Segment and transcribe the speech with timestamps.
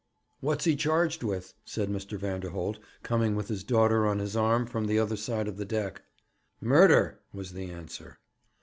[0.39, 2.17] 'What's he charged with?' said Mr.
[2.17, 6.01] Vanderholt, coming with his daughter on his arm from the other side of the deck.
[6.59, 8.17] 'Murder!' was the answer.